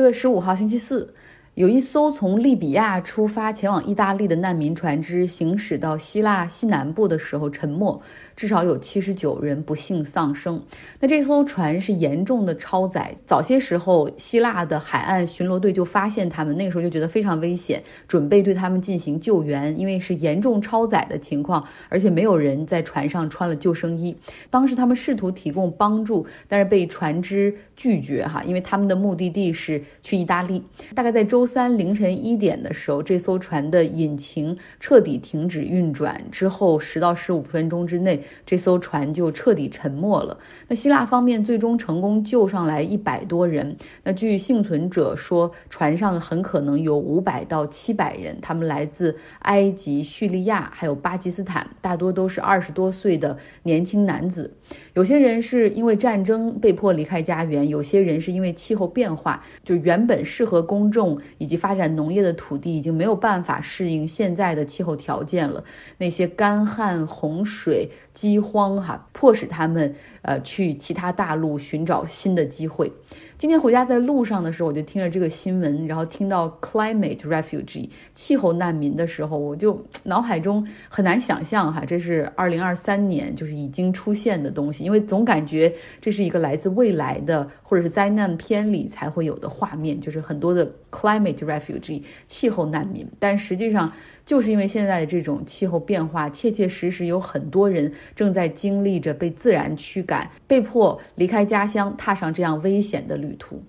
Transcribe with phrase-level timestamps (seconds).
[0.00, 1.12] 六月十五号星期四。
[1.54, 8.00] 有一艘从利比亚出发前往意大利的难民船只行驶到希腊西南部的时候沉没，
[8.36, 10.62] 至少有七十九人不幸丧生。
[11.00, 24.16] 那这艘船是严重的超载，早些时候希腊的海岸巡逻队就发现他们，那个时候就觉得非常危险，准备对他们进行救援，因为是严重超载的情况，而且没有人在船上穿了救生衣。
[24.50, 30.62] 当时他们试图提供帮助，但是被船只拒绝哈，因为他们的目的地是去意大利。
[30.94, 31.39] 大概在周。
[31.40, 40.38] 周三凌晨一点的时候，这艘船的引擎彻底停止运转之后，十到十五分钟之内，这艘船就彻底沉没了。
[40.68, 43.74] 那希腊方面最终成功救上来一百多人。
[44.04, 54.54] 那据幸存者说，船上很可能有五百到七百人，他们来自埃及、叙利亚还有巴基斯坦，大多都是二十多岁的年轻男子。
[54.94, 65.62] 有些人是因为战争被迫离开家园，有些人是因为气候变化，就原本适合公众以及发展农业的土地已经没有办法适应现在的气候条件了。
[65.98, 72.92] 那些干旱、洪水、饥荒，哈，迫使他们呃去其他大陆寻找新的机会。
[73.40, 93.92] 今天回家在路上的时候，我就听着这个新闻，然后听到 climate refugee 气候难民的时候，我就脑海中很难想象哈，这是二零二三年就是已经出现的东西，因为总感觉这是一个来自未来的或者是灾难片里才会有的画面，就是很多的 climate refugee 气候难民，但实际上。
[94.26, 103.60] 就是因为现在的这种气候变化，切切实实有很多人正在经历着被自然驱赶、被迫离开家乡、踏上这样危险的旅途。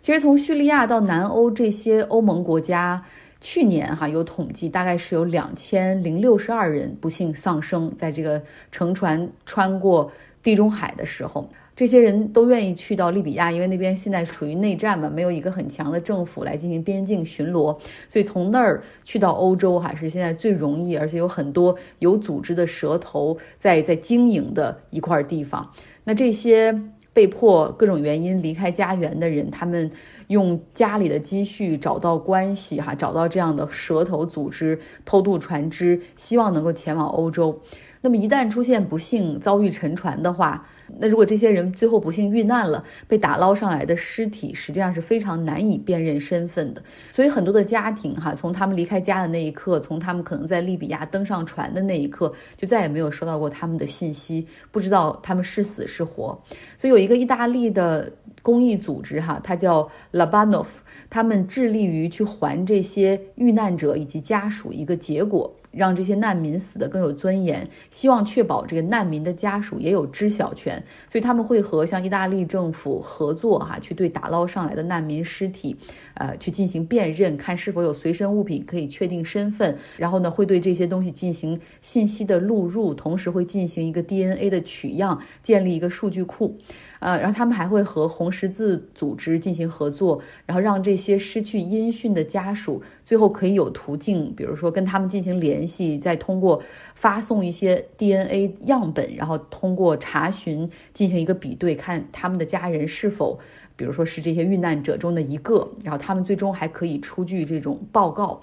[0.00, 3.02] 其实从叙利亚到南欧这些欧盟国家，
[3.40, 10.12] 去年哈有统计，大概是有两千零六十二人不幸丧生在这个乘船穿过
[10.44, 11.50] 地中海的时候。
[11.76, 17.76] 这些人都愿意去到利比亚，因为那边现在处于内战嘛，没有一个很强的政府来进行边境巡逻，
[18.08, 25.68] 所以从那儿去到欧洲还是现在最容易，而且有很多有组织的蛇头在在经营的一块地方。
[26.04, 26.80] 那这些
[27.12, 29.90] 被迫各种原因离开家园的人，他们
[30.28, 37.60] 用家里的积蓄找到关系，哈，找到这样的蛇头组织偷渡船只，希望能够前往欧洲。
[38.04, 40.62] 那么一旦出现不幸遭遇沉船的话，
[40.98, 46.82] 那如果这些人最后不幸遇难了，被打捞上来的尸体实际上是非常难以辨认身份的。
[47.10, 56.38] 所以很多的家庭哈，从他们离开家的那一刻，从他们可能在利比亚登上船的那一刻，就再也没有收到过他们的信息，不知道他们是死是活。
[56.76, 60.66] 所以有一个意大利的公益组织哈，它叫 Labanov，
[61.08, 65.50] 他们致力于去还这些遇难者以及家属一个结果。
[65.76, 75.76] 让这些难民死得更有尊严，希望确保这个难民的家属也有知晓权，所以他们会和像意大利政府合作，哈，去对打捞上来的难民尸体，
[76.14, 86.56] 呃，去进行辨认，看是否有随身物品可以确定身份，然后呢，会对这些东西进行信息的录入，同时会进行一个 DNA 的取样，建立一个数据库。
[87.04, 96.62] 呃，然后他们还会和红十字组织进行合作，然后让这些失去音讯的家属最后可以有途径，比如说跟他们进行联系，再通过
[96.94, 103.38] 发送一些 DNA 样本，然后通过查询进行一个比对，看他们的家人是否，
[103.76, 108.40] 比如说是这些遇难者中的一个，然后他们最终还可以出具这种报告。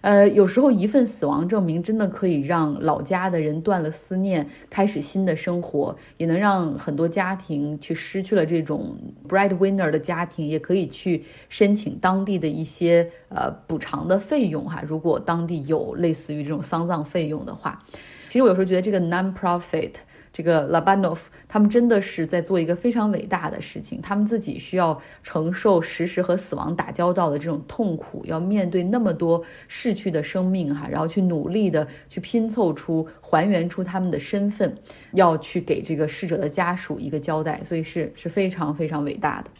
[0.00, 8.96] 呃，有时候一份死亡证明真的可以让老家的人断了思念，开始新的生活，也能让很多家庭去失去了这种
[9.28, 14.82] breadwinner 的家庭，也可以去申请当地的一些呃补偿的费用哈。
[14.86, 17.84] 如果当地有类似于这种丧葬费用的话，
[18.28, 19.92] 其实我有时候觉得这个 non-profit。
[20.32, 21.18] 这个 Labanov
[21.48, 34.76] 他们真的是在做一个非常伟大的事情，他们自己需要承受实时和死亡打交道的这种痛苦，要面对那么多逝去的生命哈，然后去努力的去拼凑出、还原出他们的身份，
[35.12, 39.50] 要去给这个逝者的家属一个交代，所以是是非常非常伟大的。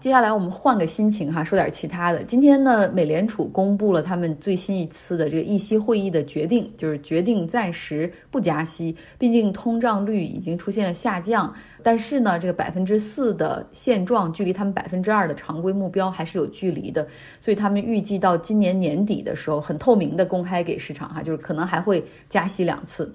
[0.00, 2.22] 接下来我们换个心情哈，说点其他的。
[2.22, 8.94] 今天呢，美联储公布了他们最新一次的这个议息会议的决定，就是决定暂时不加息。
[9.18, 11.52] 毕竟通胀率已经出现了下降，
[11.82, 17.04] 但是呢，这个百分之四的现状距离他们百分之二的常规目标还是有距离的。
[17.40, 23.12] 所以他们预计到今年年底的时候，很透明的公开给市场哈，就是可能还会加息两次。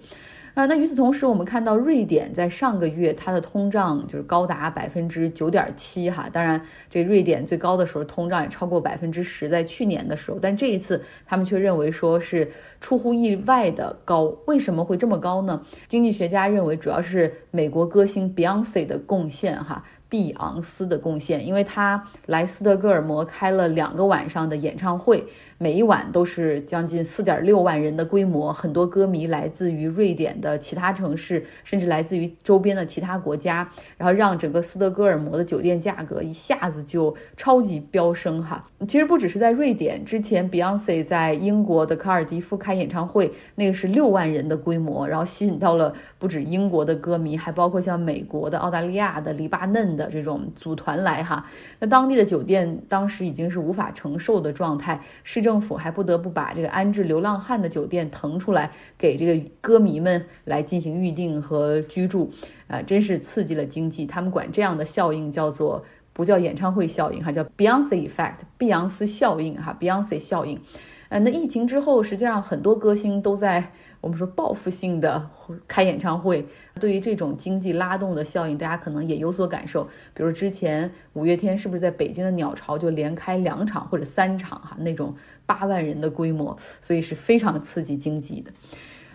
[0.54, 6.30] 啊，那与此同时，我们看到瑞典在上个月它的通胀就是高达百分之九点七哈。
[6.32, 14.26] 当然，这瑞典最高的时候通胀也超过百分之十，在去年的时候，但这一次他们却认为说是出乎意外的高。
[14.46, 15.60] 为什么会这么高呢？
[15.88, 19.84] 经济学家认为主要是美国歌星 Beyonce 的贡献哈。
[20.13, 25.24] 碧昂斯的贡献，因为他来斯德哥尔摩开了两个晚上的演唱会。
[25.57, 33.68] 每一晚都是将近四点六万人的规模，很多歌迷来自于瑞典的其他城市，甚至来自于周边的其他国家，
[33.98, 38.63] 然后让整个斯德哥尔摩的酒店价格一下子就超级飙升哈。
[38.88, 51.46] 其实不只是在瑞典，之前 Beyonce 在英国的卡尔迪夫开演唱会，那个是六万人的规模，然后吸引到了不止英国的歌迷，还包括像美国的、澳大利亚的、黎巴嫩的这种组团来哈。
[51.80, 55.44] 那当地的酒店当时已经是无法承受的状态，市。
[55.44, 62.32] 政府还不得不把这个安置流浪汉的酒店腾出来，给这个歌迷们来进行预定和居住，
[62.68, 64.06] 啊，真是刺激了经济。
[64.06, 65.84] 他们管这样的效应叫做
[66.14, 70.62] 不叫演唱会效应，哈，叫 Beyonce Effect，碧昂斯效应，哈，Beyonce 效应。
[71.10, 73.74] 呃，那疫情之后，实际上很多歌星都在。
[74.04, 75.30] 我们说报复性的
[75.66, 76.46] 开演唱会，
[76.78, 79.88] 对于这种经济拉动的效应，大家可能也有所感受。
[80.14, 85.16] 比如之前五月天是不是在北京的鸟巢就连开两场或者三场哈，那种
[85.46, 88.52] 八万人的规模，所以是非常刺激经济的。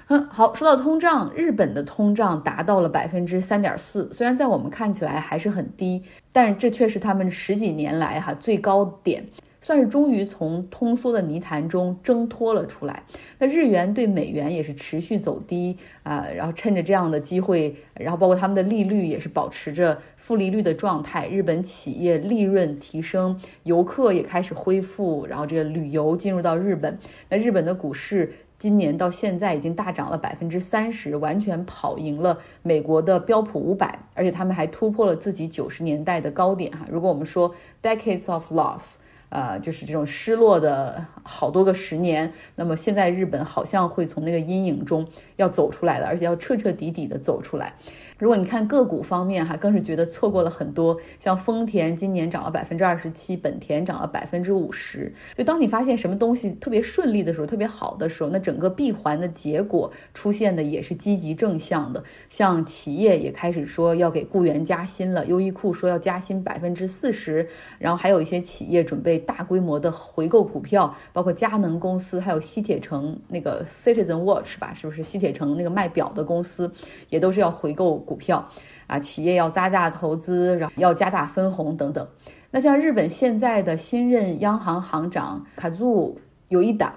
[0.07, 6.03] 嗯，好，说到通胀，日本的通胀达到了百分之三点四，虽然在我们看起来还是很低，
[6.33, 9.27] 但是这却是他们十几年来哈最高点。
[9.61, 13.03] 算是终于从通缩的泥潭中挣脱了出来。
[13.39, 21.29] 那日元对美元也是持续走低啊，然后趁着这样的机会，然后包括他们的利率也是保持着负利率的状态。
[21.29, 26.99] 日本企业利润提升，游客也开始恢复，然后这个旅游进入到日本。
[27.29, 36.87] 那日本的股市今年到现在已经大涨了百分之三十，完全跑赢了美国的标普五百，而且他们还突破了自己九十年代的高点哈。
[36.89, 37.53] 如果我们说
[37.83, 38.98] decades of loss。
[39.31, 47.75] 呃，就是这种失落的好多个十年，那么现在日本好像会从那个阴影中要走出来的，而且要彻彻底底的走出来。
[48.19, 50.99] 如果你看个股方面哈，更是觉得错过了很多。
[51.21, 55.15] 像丰田今年涨了百分之二十七，本田涨了百分之五十。
[55.37, 62.03] 就当你发现什么东西特别顺利的时候，特别好的时候，那整个闭环的结果出现的也是积极正向的。
[62.29, 67.49] 像企业也开始说要给雇员加薪了，优衣库说要加薪百分之四十，
[67.79, 76.69] 然后还有一些企业准备大规模的回购股票，包括佳能公司，还有西铁城那个 Citizen Watch 吧，是不是西铁城那个卖表的公司，
[77.11, 78.08] 也都是要回购。
[78.09, 78.49] 股票
[78.87, 82.09] 啊，企业要加大投资，然后要加大分红等等。
[82.51, 86.19] 那像日本现在的新任央行行长卡祖
[86.49, 86.95] 有一打。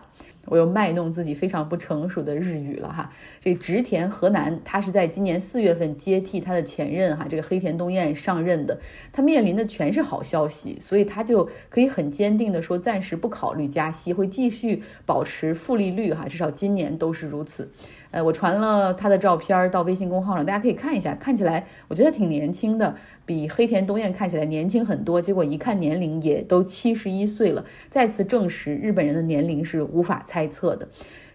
[0.47, 3.11] 我又卖弄自己非常不成熟的日语了哈。
[3.39, 8.77] 这植田河南，他是在今年四月份接替他的前任哈，这个黑田东彦上任的。
[9.13, 17.71] 他面临的全是好消息，所以他就可以很坚定的说，暂时不考虑加息，会继续保持负利率哈，至少今年都是如此。
[18.11, 21.15] 呃，我传了他的照片到微信公号上，大家可以看一下。
[21.15, 25.21] 看起来我觉得挺年轻的，比黑田东彦看起来年轻很多。
[25.21, 30.87] 结果一看年龄也都七十一岁了，再次证实日本人的年龄是无法猜测的。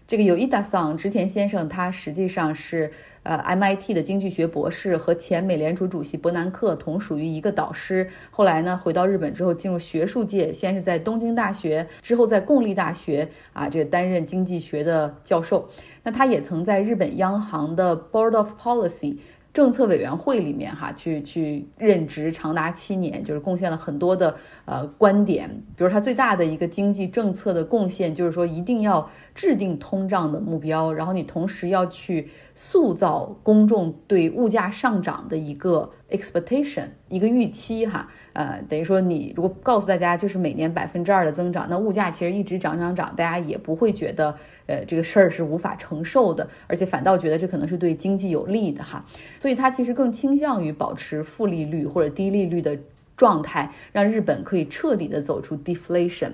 [0.07, 2.89] 这个有伊达桑织田先生，他实际上是
[3.23, 8.09] 呃 MIT 的经济学博士，和前美联储主席伯南克同属于一个导师。
[8.31, 15.67] 后来呢，回到日本之后进入学术界，先是在东京大学，之后在共立大学啊，这个担任经济学的教授。
[16.03, 19.17] 那他也曾在日本央行的 Board of Policy。
[19.57, 25.49] 政策委员会里面哈，去去任职长达七年，就是贡献了很多的呃观点。
[25.75, 38.07] 比如他最大的一个经济政策的贡献，就是说一定要制定通胀的目标，然后你同时要去塑造公众对物价上涨的一个 expectation，一个预期哈。
[38.33, 44.35] 呃，等于说你如果告诉大家就是每年百分之二的增长，那物价其实一直涨涨涨，大家也不会觉得
[44.67, 49.03] 呃这个事儿是无法承受的，而且反倒觉得这可能是对经济有利的哈。
[49.39, 52.77] 所以它其实更倾向于保持负利率或者低利率的
[53.15, 56.31] 状态，让日本可以彻底的走出 deflation。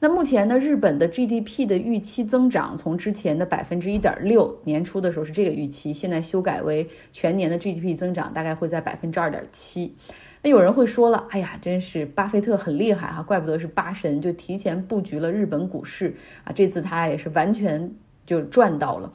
[0.00, 9.94] 那目前呢，日本的 GDP 的预期增长从之前的百分之一点六，年初的时候是这个预期，现在修改为全年的 GDP 增长大概会在百分之二点七。
[10.42, 17.90] 那有人会说了，哎呀，真是巴菲特很厉害哈，怪不得是八神，就提前布局了日本股市啊，这次他也是完全
[18.26, 19.10] 就赚到了。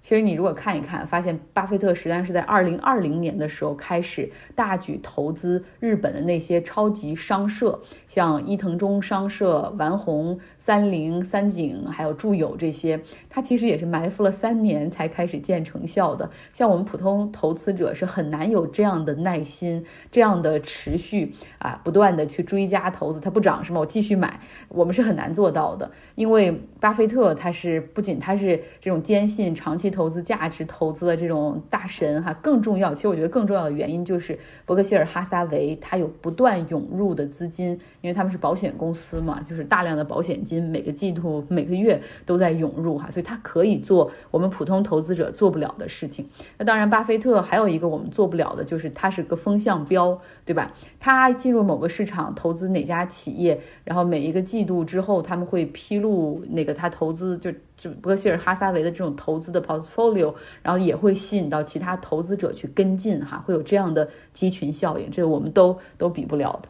[0.00, 10.40] 其实你如果看一看，发现巴菲特实际上是在二零二零年的时候开始大举投资日本的那些超级商社，像伊藤忠商社、丸红。
[10.60, 13.00] 三菱、三井还有住友这些，
[13.30, 16.30] 它其实也是埋伏了三年才开始见成效的。
[16.52, 23.18] 像我们普通投资者是很难有这样的耐心、这样的持续啊，不断的去追加投资。
[23.18, 23.80] 它不涨是吗？
[23.80, 24.38] 我继续买，
[24.68, 25.90] 我们是很难做到的。
[26.14, 32.94] 因为巴菲特他是不仅他是这种坚信长期投资价值投资的这种大神哈，更重要。
[32.94, 37.70] 其实我觉得更重要的原因就是伯克希尔哈撒韦，它有不断涌入的资金，
[38.02, 46.28] 因为他们是保险公司嘛，就是大量的保险金每个季度、每个月都在涌入哈，所以它可以做我们普通投资者做不了的事情。
[46.58, 50.72] 那当然，巴菲特还有一个我们做不了的，就是他是个风向标，对吧？
[50.98, 57.52] 他进入某个市场投资哪家企业，然后每一个季度之后他们会披露那个他投资就。
[57.80, 66.68] 就伯希尔哈撒韦的这种投资的 portfolio，然后也会吸引到其他投资者去跟进哈，会有这样的集群效应，这个我们都都比不了的。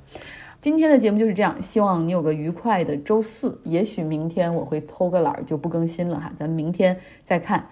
[0.61, 3.59] 今天的节目就是这样，希望你有个愉快的周四。
[3.65, 7.67] 也许明天我会偷个懒儿就不更新了哈，咱们明天再看。